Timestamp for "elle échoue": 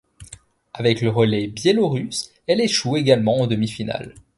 2.47-2.97